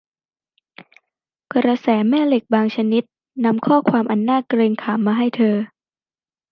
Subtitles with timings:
[1.53, 3.03] กระแสแม่เหล็กบางชนิด
[3.45, 5.55] นำข้อความอันน่าเกรงขามมาให้เธอ